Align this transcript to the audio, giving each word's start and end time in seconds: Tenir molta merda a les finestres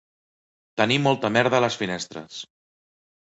Tenir 0.81 0.97
molta 1.07 1.31
merda 1.35 1.59
a 1.59 1.65
les 1.65 1.77
finestres 1.83 2.41